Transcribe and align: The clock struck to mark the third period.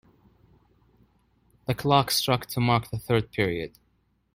The 1.67 1.75
clock 1.75 2.09
struck 2.09 2.47
to 2.47 2.59
mark 2.59 2.89
the 2.89 2.97
third 2.97 3.29
period. 3.31 3.77